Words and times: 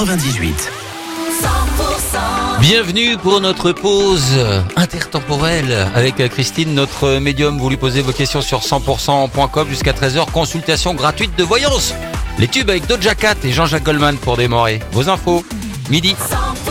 98. 0.00 0.72
Bienvenue 2.58 3.18
pour 3.18 3.42
notre 3.42 3.72
pause 3.72 4.34
intertemporelle 4.74 5.90
avec 5.94 6.26
Christine, 6.30 6.72
notre 6.74 7.18
médium. 7.18 7.58
Vous 7.58 7.68
lui 7.68 7.76
posez 7.76 8.00
vos 8.00 8.12
questions 8.12 8.40
sur 8.40 8.60
100%.com 8.60 9.68
jusqu'à 9.68 9.92
13h. 9.92 10.30
Consultation 10.30 10.94
gratuite 10.94 11.36
de 11.36 11.44
voyance. 11.44 11.92
Les 12.38 12.48
tubes 12.48 12.70
avec 12.70 12.86
Doja 12.86 13.14
Cat 13.14 13.34
et 13.44 13.52
Jean-Jacques 13.52 13.84
Goldman 13.84 14.16
pour 14.16 14.38
démarrer. 14.38 14.80
Vos 14.92 15.10
infos, 15.10 15.44
midi. 15.90 16.16
100% 16.18 16.69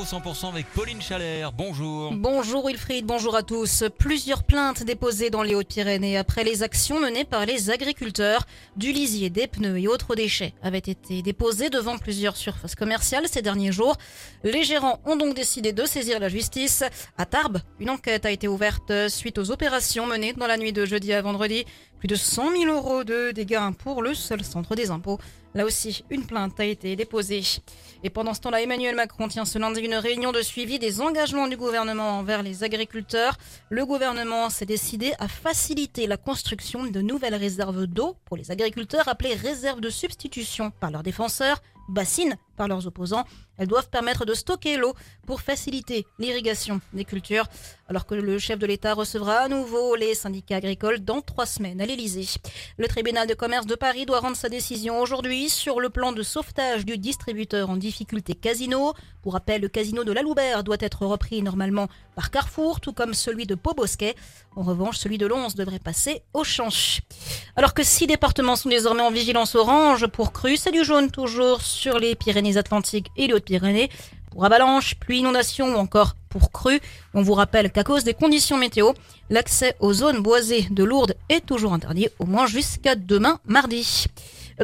L'info 0.00 0.16
100% 0.16 0.48
avec 0.48 0.66
Pauline 0.72 1.02
Chalère. 1.02 1.52
Bonjour. 1.52 2.12
Bonjour 2.12 2.66
Wilfried, 2.66 3.04
bonjour 3.04 3.36
à 3.36 3.42
tous. 3.42 3.84
Plusieurs 3.98 4.44
plaintes 4.44 4.82
déposées 4.82 5.28
dans 5.28 5.42
les 5.42 5.54
Hautes-Pyrénées 5.54 6.16
après 6.16 6.42
les 6.42 6.62
actions 6.62 6.98
menées 7.00 7.24
par 7.24 7.44
les 7.44 7.70
agriculteurs. 7.70 8.46
Du 8.76 8.92
lisier, 8.92 9.28
des 9.28 9.46
pneus 9.46 9.78
et 9.78 9.88
autres 9.88 10.14
déchets 10.14 10.54
avaient 10.62 10.78
été 10.78 11.20
déposés 11.20 11.68
devant 11.68 11.98
plusieurs 11.98 12.36
surfaces 12.36 12.74
commerciales 12.74 13.28
ces 13.28 13.42
derniers 13.42 13.72
jours. 13.72 13.96
Les 14.42 14.64
gérants 14.64 15.00
ont 15.04 15.16
donc 15.16 15.34
décidé 15.34 15.72
de 15.72 15.84
saisir 15.84 16.18
la 16.18 16.28
justice. 16.28 16.82
À 17.18 17.26
Tarbes, 17.26 17.60
une 17.78 17.90
enquête 17.90 18.24
a 18.24 18.30
été 18.30 18.48
ouverte 18.48 18.92
suite 19.08 19.36
aux 19.36 19.50
opérations 19.50 20.06
menées 20.06 20.32
dans 20.32 20.46
la 20.46 20.56
nuit 20.56 20.72
de 20.72 20.86
jeudi 20.86 21.12
à 21.12 21.20
vendredi. 21.20 21.66
Plus 22.00 22.08
de 22.08 22.14
100 22.14 22.56
000 22.56 22.74
euros 22.74 23.04
de 23.04 23.30
dégâts 23.30 23.60
pour 23.78 24.00
le 24.00 24.14
seul 24.14 24.42
centre 24.42 24.74
des 24.74 24.90
impôts. 24.90 25.18
Là 25.54 25.66
aussi, 25.66 26.02
une 26.08 26.24
plainte 26.24 26.58
a 26.58 26.64
été 26.64 26.96
déposée. 26.96 27.42
Et 28.02 28.08
pendant 28.08 28.32
ce 28.32 28.40
temps-là, 28.40 28.62
Emmanuel 28.62 28.96
Macron 28.96 29.28
tient 29.28 29.44
ce 29.44 29.58
lundi 29.58 29.82
une 29.82 29.96
réunion 29.96 30.32
de 30.32 30.40
suivi 30.40 30.78
des 30.78 31.02
engagements 31.02 31.46
du 31.46 31.58
gouvernement 31.58 32.18
envers 32.18 32.42
les 32.42 32.64
agriculteurs. 32.64 33.36
Le 33.68 33.84
gouvernement 33.84 34.48
s'est 34.48 34.64
décidé 34.64 35.12
à 35.18 35.28
faciliter 35.28 36.06
la 36.06 36.16
construction 36.16 36.84
de 36.84 37.00
nouvelles 37.02 37.34
réserves 37.34 37.86
d'eau 37.86 38.16
pour 38.24 38.38
les 38.38 38.50
agriculteurs 38.50 39.06
appelées 39.06 39.34
réserves 39.34 39.82
de 39.82 39.90
substitution 39.90 40.72
par 40.80 40.90
leurs 40.90 41.02
défenseurs, 41.02 41.60
bassines 41.90 42.36
par 42.56 42.66
leurs 42.66 42.86
opposants. 42.86 43.26
Elles 43.60 43.68
doivent 43.68 43.90
permettre 43.90 44.24
de 44.24 44.32
stocker 44.32 44.78
l'eau 44.78 44.94
pour 45.26 45.42
faciliter 45.42 46.06
l'irrigation 46.18 46.80
des 46.94 47.04
cultures, 47.04 47.44
alors 47.88 48.06
que 48.06 48.14
le 48.14 48.38
chef 48.38 48.58
de 48.58 48.66
l'État 48.66 48.94
recevra 48.94 49.40
à 49.40 49.48
nouveau 49.48 49.96
les 49.96 50.14
syndicats 50.14 50.56
agricoles 50.56 51.00
dans 51.00 51.20
trois 51.20 51.44
semaines 51.44 51.80
à 51.80 51.84
l'Élysée. 51.84 52.40
Le 52.78 52.88
tribunal 52.88 53.28
de 53.28 53.34
commerce 53.34 53.66
de 53.66 53.74
Paris 53.74 54.06
doit 54.06 54.20
rendre 54.20 54.36
sa 54.36 54.48
décision 54.48 54.98
aujourd'hui 54.98 55.50
sur 55.50 55.78
le 55.78 55.90
plan 55.90 56.12
de 56.12 56.22
sauvetage 56.22 56.86
du 56.86 56.96
distributeur 56.96 57.68
en 57.68 57.76
difficulté 57.76 58.34
Casino. 58.34 58.94
Pour 59.22 59.34
rappel, 59.34 59.60
le 59.60 59.68
casino 59.68 60.04
de 60.04 60.12
la 60.12 60.22
Loubert 60.22 60.64
doit 60.64 60.78
être 60.80 61.04
repris 61.04 61.42
normalement 61.42 61.88
par 62.14 62.30
Carrefour, 62.30 62.80
tout 62.80 62.94
comme 62.94 63.12
celui 63.12 63.44
de 63.44 63.54
Pau-Bosquet. 63.54 64.14
En 64.56 64.62
revanche, 64.62 64.96
celui 64.96 65.18
de 65.18 65.26
Lons 65.26 65.48
devrait 65.54 65.78
passer 65.78 66.22
au 66.32 66.44
change. 66.44 67.02
Alors 67.56 67.74
que 67.74 67.82
six 67.82 68.06
départements 68.06 68.56
sont 68.56 68.70
désormais 68.70 69.02
en 69.02 69.10
vigilance 69.10 69.54
orange 69.54 70.06
pour 70.06 70.32
crue, 70.32 70.56
c'est 70.56 70.72
du 70.72 70.82
jaune 70.82 71.10
toujours 71.10 71.60
sur 71.60 71.98
les 71.98 72.14
Pyrénées-Atlantiques 72.14 73.08
et 73.18 73.26
les 73.26 73.34
Pour 74.30 74.44
avalanche, 74.44 74.94
pluie, 74.94 75.18
inondation 75.18 75.74
ou 75.74 75.78
encore 75.78 76.14
pour 76.28 76.52
crue, 76.52 76.80
on 77.14 77.22
vous 77.22 77.34
rappelle 77.34 77.72
qu'à 77.72 77.82
cause 77.82 78.04
des 78.04 78.14
conditions 78.14 78.56
météo, 78.56 78.92
l'accès 79.28 79.74
aux 79.80 79.92
zones 79.92 80.22
boisées 80.22 80.68
de 80.70 80.84
Lourdes 80.84 81.16
est 81.28 81.44
toujours 81.44 81.72
interdit, 81.72 82.08
au 82.20 82.26
moins 82.26 82.46
jusqu'à 82.46 82.94
demain 82.94 83.40
mardi. 83.44 84.06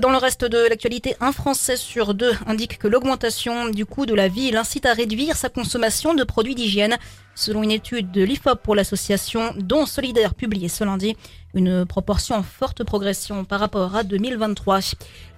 Dans 0.00 0.10
le 0.10 0.18
reste 0.18 0.44
de 0.44 0.68
l'actualité, 0.68 1.16
un 1.20 1.32
Français 1.32 1.76
sur 1.76 2.12
deux 2.12 2.34
indique 2.46 2.76
que 2.76 2.86
l'augmentation 2.86 3.70
du 3.70 3.86
coût 3.86 4.04
de 4.04 4.14
la 4.14 4.28
vie 4.28 4.50
l'incite 4.50 4.84
à 4.84 4.92
réduire 4.92 5.36
sa 5.36 5.48
consommation 5.48 6.12
de 6.12 6.22
produits 6.22 6.54
d'hygiène. 6.54 6.98
Selon 7.34 7.62
une 7.62 7.70
étude 7.70 8.10
de 8.10 8.22
l'IFOP 8.22 8.60
pour 8.62 8.74
l'association 8.74 9.54
Don 9.56 9.86
Solidaire 9.86 10.34
publiée 10.34 10.68
ce 10.68 10.84
lundi, 10.84 11.16
une 11.54 11.86
proportion 11.86 12.34
en 12.34 12.42
forte 12.42 12.84
progression 12.84 13.46
par 13.46 13.58
rapport 13.58 13.96
à 13.96 14.02
2023. 14.02 14.80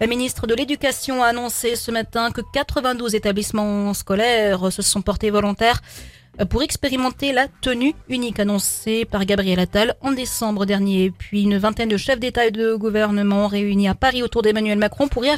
La 0.01 0.09
ministre 0.09 0.48
de 0.48 0.56
l'Éducation 0.56 1.23
a 1.23 1.29
annoncé 1.29 1.77
ce 1.77 1.92
matin 1.92 2.33
que 2.33 2.40
92 2.52 3.14
établissements 3.14 3.95
scolaires 3.95 4.73
se 4.73 4.83
sont 4.83 5.02
portés 5.02 5.30
volontaires 5.30 5.80
pour 6.50 6.62
expérimenter 6.62 7.33
la 7.33 7.48
tenue 7.48 7.94
unique 8.08 8.40
annoncée 8.40 9.05
par 9.05 9.24
Gabriel 9.24 9.58
Attal 9.58 9.94
en 10.00 10.12
décembre 10.12 10.66
dernier. 10.66 11.11
Puis 11.11 11.42
une 11.42 11.58
vingtaine 11.58 11.89
de 11.89 11.96
chefs 11.96 12.20
d'État 12.20 12.46
et 12.46 12.50
de 12.50 12.74
gouvernement 12.74 13.46
réunis 13.46 13.89
à 13.89 13.94
Paris 13.94 14.22
autour 14.22 14.42
d'Emmanuel 14.42 14.78
Macron 14.78 15.08
pour 15.08 15.24
y 15.24 15.30